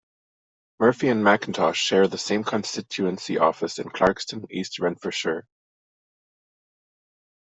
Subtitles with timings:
[0.79, 5.45] Murphy and Macintosh share the same constituency office in Clarkston, East Renfrewshire.